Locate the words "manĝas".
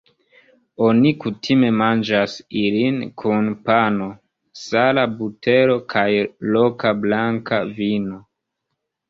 1.81-2.37